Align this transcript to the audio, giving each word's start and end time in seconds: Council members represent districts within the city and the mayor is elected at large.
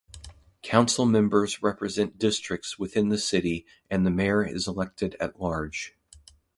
Council 0.63 1.05
members 1.05 1.61
represent 1.61 2.17
districts 2.17 2.79
within 2.79 3.09
the 3.09 3.19
city 3.19 3.67
and 3.87 4.03
the 4.03 4.09
mayor 4.09 4.43
is 4.43 4.67
elected 4.67 5.15
at 5.19 5.39
large. 5.39 5.93